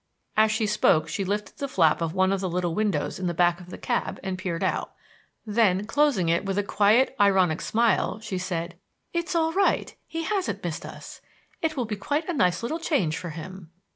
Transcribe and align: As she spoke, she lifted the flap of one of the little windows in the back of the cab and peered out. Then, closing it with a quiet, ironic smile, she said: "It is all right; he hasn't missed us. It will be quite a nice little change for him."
As 0.35 0.51
she 0.51 0.65
spoke, 0.65 1.07
she 1.07 1.23
lifted 1.23 1.57
the 1.57 1.67
flap 1.67 2.01
of 2.01 2.11
one 2.15 2.31
of 2.33 2.41
the 2.41 2.49
little 2.49 2.73
windows 2.73 3.19
in 3.19 3.27
the 3.27 3.35
back 3.35 3.59
of 3.61 3.69
the 3.69 3.77
cab 3.77 4.19
and 4.23 4.35
peered 4.35 4.63
out. 4.63 4.93
Then, 5.45 5.85
closing 5.85 6.27
it 6.27 6.43
with 6.43 6.57
a 6.57 6.63
quiet, 6.63 7.15
ironic 7.19 7.61
smile, 7.61 8.19
she 8.19 8.39
said: 8.39 8.79
"It 9.13 9.27
is 9.29 9.35
all 9.35 9.51
right; 9.53 9.93
he 10.07 10.23
hasn't 10.23 10.63
missed 10.63 10.87
us. 10.87 11.21
It 11.61 11.77
will 11.77 11.85
be 11.85 11.97
quite 11.97 12.27
a 12.27 12.33
nice 12.33 12.63
little 12.63 12.79
change 12.79 13.15
for 13.15 13.29
him." 13.29 13.69